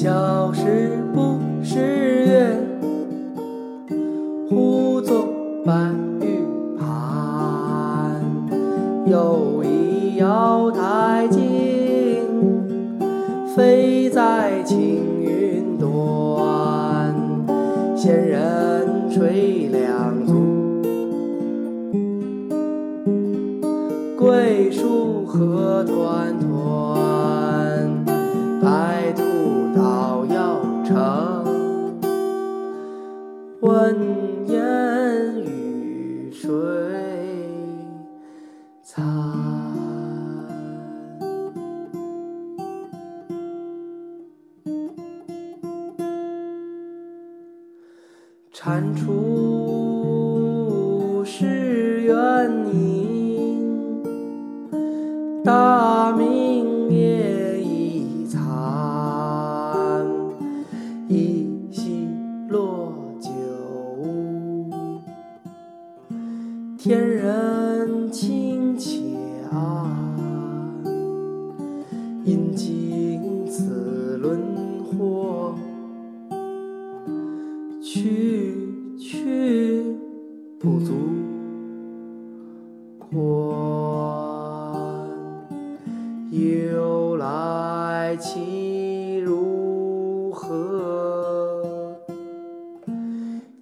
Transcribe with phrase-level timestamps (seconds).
[0.00, 1.76] 小时不识
[2.24, 2.56] 月？
[4.48, 5.28] 呼作
[5.62, 5.74] 白
[6.22, 6.42] 玉
[6.78, 8.24] 盘，
[9.04, 11.42] 有一瑶台镜，
[13.54, 14.78] 飞在青
[15.20, 17.14] 云端。
[17.94, 20.80] 仙人垂两足，
[24.18, 26.48] 桂树何团团，
[33.60, 34.58] 闻言
[35.44, 36.48] 雨水
[38.82, 39.04] 残。
[48.50, 49.06] 蟾蜍
[51.24, 54.02] 是园宁，
[55.44, 56.49] 大明
[66.82, 69.02] 天人清且
[69.52, 69.94] 安，
[72.24, 74.40] 因经此轮
[74.86, 75.52] 惑。
[77.82, 78.56] 去
[78.98, 79.84] 去
[80.58, 80.94] 不足
[82.98, 83.20] 观，
[86.30, 88.59] 由来其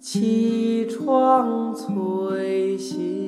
[0.00, 3.25] 起床，催醒。